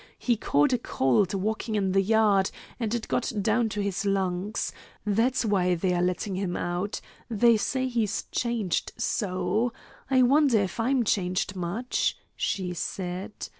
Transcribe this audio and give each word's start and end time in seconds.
He 0.17 0.35
caught 0.35 0.73
a 0.73 0.79
cold 0.79 1.35
walking 1.35 1.75
in 1.75 1.91
the 1.91 2.01
yard, 2.01 2.49
and 2.79 2.95
it 2.95 3.07
got 3.07 3.31
down 3.39 3.69
to 3.69 3.83
his 3.83 4.03
lungs. 4.03 4.71
That's 5.05 5.45
why 5.45 5.75
they 5.75 5.93
are 5.93 6.01
letting 6.01 6.33
him 6.33 6.57
out. 6.57 7.01
They 7.29 7.55
say 7.55 7.87
he's 7.87 8.23
changed 8.31 8.93
so. 8.97 9.71
I 10.09 10.23
wonder 10.23 10.57
if 10.57 10.79
I'm 10.79 11.03
changed 11.03 11.55
much?" 11.55 12.17
she 12.35 12.73
said. 12.73 13.31